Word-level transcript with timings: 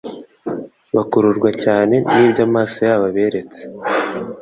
bakururwa 0.95 1.49
cyane 1.63 1.95
n'ibyo 2.13 2.41
amaso 2.47 2.77
yabo 2.87 3.05
aberetse, 3.09 3.61